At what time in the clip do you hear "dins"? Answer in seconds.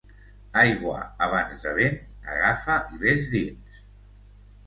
3.35-3.85